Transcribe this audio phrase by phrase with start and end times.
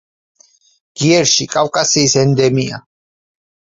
[1.03, 2.85] გიეში კავკასიის ენდემია.